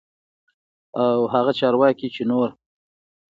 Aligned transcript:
او 1.03 1.17
هغه 1.33 1.51
چارواکي 1.59 2.07
چې 2.15 2.23
نور 2.29 2.49